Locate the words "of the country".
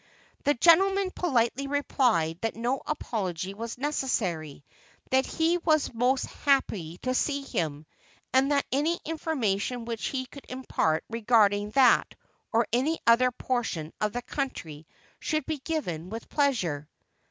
14.01-14.87